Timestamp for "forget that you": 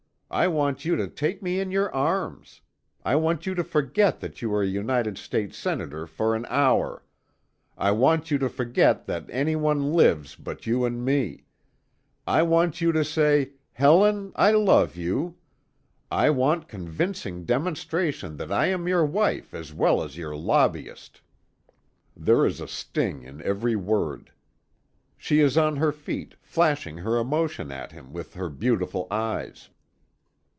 3.65-4.53